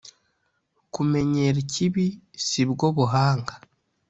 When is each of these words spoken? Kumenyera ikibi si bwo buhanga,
Kumenyera 0.93 1.57
ikibi 1.65 2.05
si 2.45 2.61
bwo 2.69 2.87
buhanga, 2.97 3.53